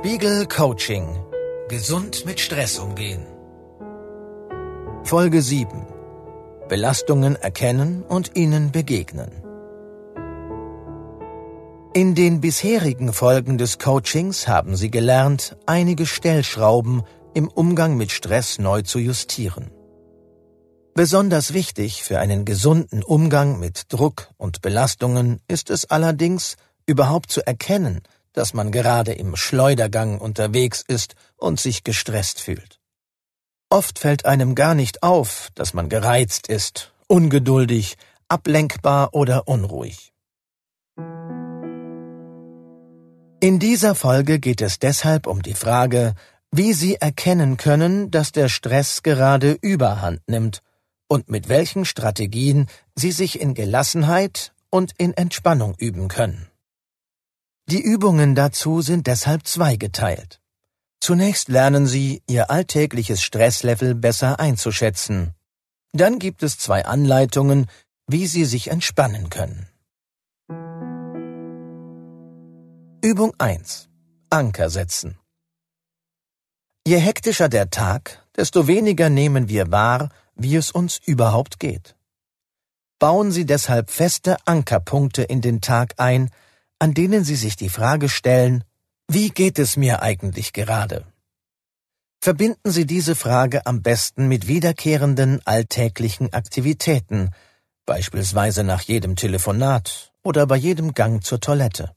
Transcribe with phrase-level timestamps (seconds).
[0.00, 1.24] Spiegel Coaching.
[1.68, 3.26] Gesund mit Stress umgehen.
[5.02, 5.86] Folge 7.
[6.68, 9.42] Belastungen erkennen und ihnen begegnen.
[11.94, 17.02] In den bisherigen Folgen des Coachings haben Sie gelernt, einige Stellschrauben
[17.34, 19.72] im Umgang mit Stress neu zu justieren.
[20.94, 26.54] Besonders wichtig für einen gesunden Umgang mit Druck und Belastungen ist es allerdings,
[26.86, 28.00] überhaupt zu erkennen,
[28.38, 32.78] dass man gerade im Schleudergang unterwegs ist und sich gestresst fühlt.
[33.68, 37.96] Oft fällt einem gar nicht auf, dass man gereizt ist, ungeduldig,
[38.28, 40.12] ablenkbar oder unruhig.
[43.40, 46.14] In dieser Folge geht es deshalb um die Frage,
[46.52, 50.62] wie Sie erkennen können, dass der Stress gerade Überhand nimmt
[51.08, 56.48] und mit welchen Strategien Sie sich in Gelassenheit und in Entspannung üben können.
[57.70, 60.40] Die Übungen dazu sind deshalb zweigeteilt.
[61.00, 65.34] Zunächst lernen Sie, Ihr alltägliches Stresslevel besser einzuschätzen.
[65.92, 67.66] Dann gibt es zwei Anleitungen,
[68.06, 69.68] wie Sie sich entspannen können.
[73.02, 73.90] Übung 1.
[74.30, 75.18] Anker setzen.
[76.86, 81.96] Je hektischer der Tag, desto weniger nehmen wir wahr, wie es uns überhaupt geht.
[82.98, 86.30] Bauen Sie deshalb feste Ankerpunkte in den Tag ein,
[86.78, 88.64] an denen Sie sich die Frage stellen,
[89.08, 91.06] wie geht es mir eigentlich gerade?
[92.20, 97.30] Verbinden Sie diese Frage am besten mit wiederkehrenden alltäglichen Aktivitäten,
[97.86, 101.94] beispielsweise nach jedem Telefonat oder bei jedem Gang zur Toilette.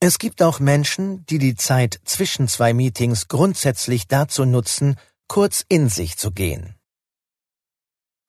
[0.00, 4.96] Es gibt auch Menschen, die die Zeit zwischen zwei Meetings grundsätzlich dazu nutzen,
[5.28, 6.76] kurz in sich zu gehen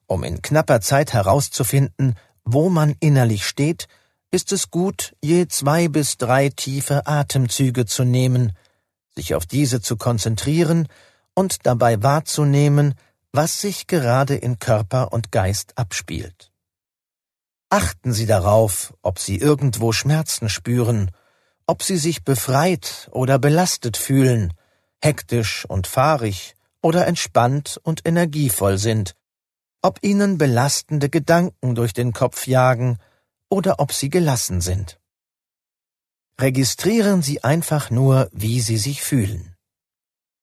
[0.07, 3.87] um in knapper Zeit herauszufinden, wo man innerlich steht,
[4.31, 8.57] ist es gut, je zwei bis drei tiefe Atemzüge zu nehmen,
[9.15, 10.87] sich auf diese zu konzentrieren
[11.33, 12.95] und dabei wahrzunehmen,
[13.31, 16.51] was sich gerade in Körper und Geist abspielt.
[17.69, 21.11] Achten Sie darauf, ob Sie irgendwo Schmerzen spüren,
[21.65, 24.53] ob Sie sich befreit oder belastet fühlen,
[25.01, 29.15] hektisch und fahrig oder entspannt und energievoll sind,
[29.81, 32.97] ob ihnen belastende Gedanken durch den Kopf jagen
[33.49, 34.99] oder ob sie gelassen sind.
[36.39, 39.55] Registrieren Sie einfach nur, wie Sie sich fühlen.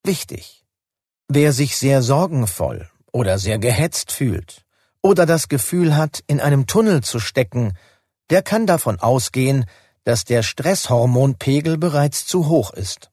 [0.02, 0.64] Wichtig.
[1.28, 4.64] Wer sich sehr sorgenvoll oder sehr gehetzt fühlt
[5.02, 7.78] oder das Gefühl hat, in einem Tunnel zu stecken,
[8.30, 9.66] der kann davon ausgehen,
[10.02, 13.10] dass der Stresshormonpegel bereits zu hoch ist.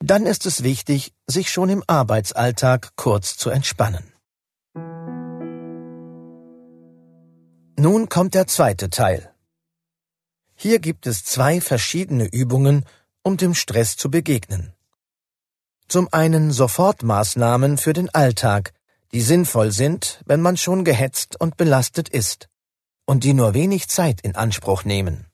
[0.00, 4.11] Dann ist es wichtig, sich schon im Arbeitsalltag kurz zu entspannen.
[7.84, 9.34] Nun kommt der zweite Teil.
[10.54, 12.86] Hier gibt es zwei verschiedene Übungen,
[13.24, 14.72] um dem Stress zu begegnen.
[15.88, 18.72] Zum einen Sofortmaßnahmen für den Alltag,
[19.10, 22.48] die sinnvoll sind, wenn man schon gehetzt und belastet ist
[23.04, 25.26] und die nur wenig Zeit in Anspruch nehmen.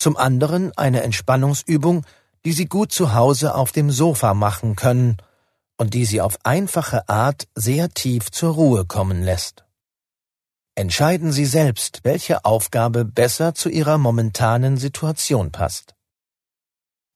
[0.00, 2.04] Zum anderen eine Entspannungsübung,
[2.44, 5.18] die Sie gut zu Hause auf dem Sofa machen können
[5.76, 9.65] und die Sie auf einfache Art sehr tief zur Ruhe kommen lässt.
[10.78, 15.94] Entscheiden Sie selbst, welche Aufgabe besser zu Ihrer momentanen Situation passt.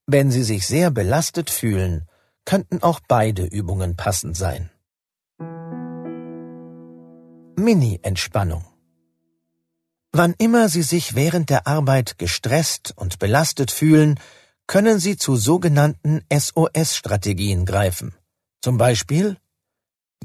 [0.07, 2.09] Wenn Sie sich sehr belastet fühlen,
[2.47, 4.71] könnten auch beide Übungen passend sein.
[7.57, 8.65] Mini-Entspannung
[10.13, 14.19] Wann immer Sie sich während der Arbeit gestresst und belastet fühlen,
[14.67, 18.15] können Sie zu sogenannten SOS-Strategien greifen.
[18.63, 19.37] Zum Beispiel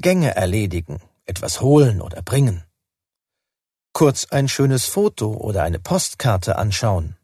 [0.00, 2.65] Gänge erledigen, etwas holen oder bringen
[3.96, 7.16] kurz ein schönes Foto oder eine Postkarte anschauen,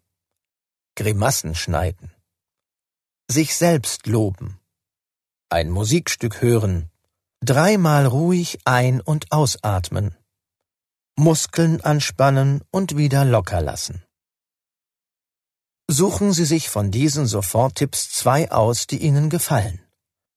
[0.97, 2.11] Grimassen schneiden,
[3.31, 4.59] sich selbst loben,
[5.51, 6.91] ein Musikstück hören,
[7.45, 10.17] dreimal ruhig ein- und ausatmen,
[11.15, 14.03] Muskeln anspannen und wieder locker lassen.
[15.91, 19.85] Suchen Sie sich von diesen Soforttipps zwei aus, die Ihnen gefallen.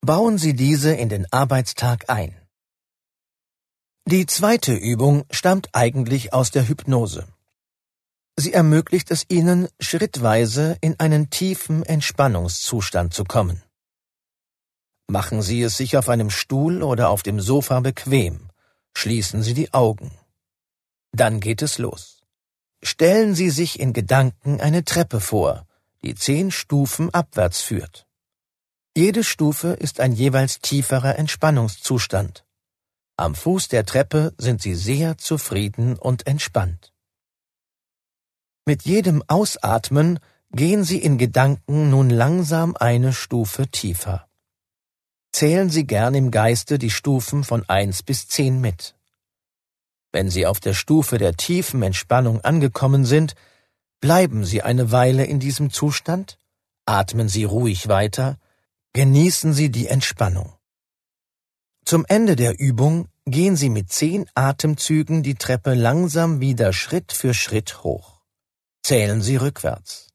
[0.01, 2.44] Bauen Sie diese in den Arbeitstag ein.
[4.07, 7.27] Die zweite Übung stammt eigentlich aus der Hypnose.
[8.37, 13.63] Sie ermöglicht es Ihnen, schrittweise in einen tiefen Entspannungszustand zu kommen.
[15.07, 18.51] Machen Sie es sich auf einem Stuhl oder auf dem Sofa bequem.
[18.95, 20.11] Schließen Sie die Augen.
[21.11, 22.21] Dann geht es los.
[22.83, 25.65] Stellen Sie sich in Gedanken eine Treppe vor,
[26.03, 28.05] die zehn Stufen abwärts führt.
[28.95, 32.44] Jede Stufe ist ein jeweils tieferer Entspannungszustand.
[33.17, 36.93] Am Fuß der Treppe sind sie sehr zufrieden und entspannt.
[38.65, 40.19] Mit jedem Ausatmen
[40.55, 44.29] Gehen Sie in Gedanken nun langsam eine Stufe tiefer.
[45.33, 48.95] Zählen Sie gern im Geiste die Stufen von eins bis zehn mit.
[50.13, 53.35] Wenn Sie auf der Stufe der tiefen Entspannung angekommen sind,
[53.99, 56.37] bleiben Sie eine Weile in diesem Zustand,
[56.85, 58.37] atmen Sie ruhig weiter,
[58.93, 60.53] genießen Sie die Entspannung.
[61.87, 67.35] Zum Ende der Übung gehen Sie mit zehn Atemzügen die Treppe langsam wieder Schritt für
[67.35, 68.21] Schritt hoch.
[68.81, 70.07] Zählen Sie rückwärts.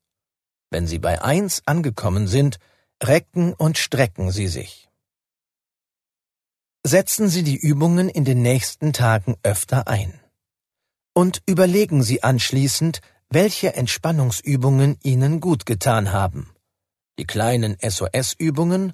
[0.70, 2.58] Wenn Sie bei eins angekommen sind,
[3.00, 4.88] recken und strecken Sie sich.
[6.84, 10.18] Setzen Sie die Übungen in den nächsten Tagen öfter ein.
[11.14, 16.52] Und überlegen Sie anschließend, welche Entspannungsübungen Ihnen gut getan haben.
[17.16, 18.92] Die kleinen SOS-Übungen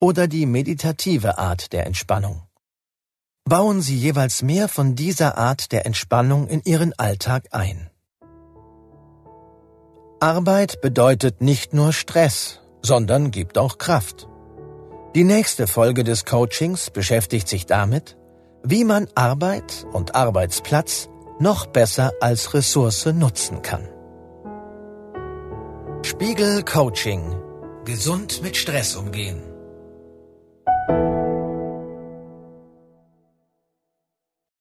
[0.00, 2.42] oder die meditative Art der Entspannung.
[3.44, 7.90] Bauen Sie jeweils mehr von dieser Art der Entspannung in Ihren Alltag ein.
[10.20, 14.28] Arbeit bedeutet nicht nur Stress, sondern gibt auch Kraft.
[15.14, 18.16] Die nächste Folge des Coachings beschäftigt sich damit,
[18.62, 21.08] wie man Arbeit und Arbeitsplatz
[21.38, 23.88] noch besser als Ressource nutzen kann.
[26.02, 27.22] Spiegel Coaching.
[27.84, 29.42] Gesund mit Stress umgehen.